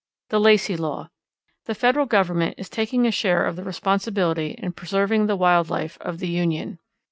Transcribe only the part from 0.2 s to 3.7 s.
The Lacey Law. The Federal Government is taking a share of the